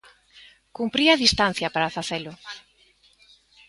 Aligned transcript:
Cumpría 0.77 1.21
distancia 1.23 1.67
para 1.73 1.93
facelo. 1.97 2.33